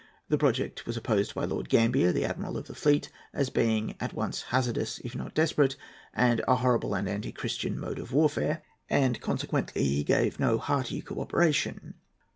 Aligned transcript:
The 0.29 0.37
project 0.39 0.87
was 0.87 0.97
opposed 0.97 1.35
by 1.35 1.45
Lord 1.45 1.69
Gambier, 1.69 2.11
the 2.11 2.25
Admiral 2.25 2.57
of 2.57 2.65
the 2.65 2.73
Fleet, 2.73 3.11
as 3.33 3.51
being 3.51 3.93
at 3.99 4.13
once 4.13 4.41
"hazardous, 4.41 4.97
if 5.03 5.13
not 5.15 5.35
desperate," 5.35 5.75
and 6.11 6.41
"a 6.47 6.55
horrible 6.55 6.95
and 6.95 7.07
anti 7.07 7.31
Christian 7.31 7.79
mode 7.79 7.99
of 7.99 8.11
warfare;" 8.11 8.63
and 8.89 9.21
consequently 9.21 9.83
he 9.83 10.03
gave 10.03 10.39
no 10.39 10.57
hearty 10.57 11.01
co 11.03 11.21
operation. 11.21 11.93